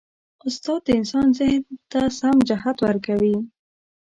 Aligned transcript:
استاد 0.47 0.79
د 0.85 0.89
انسان 0.99 1.27
ذهن 1.39 1.63
ته 1.91 2.01
سم 2.19 2.35
جهت 2.49 2.77
ورکوي. 2.85 3.35